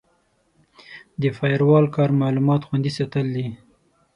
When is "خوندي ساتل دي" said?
2.67-3.47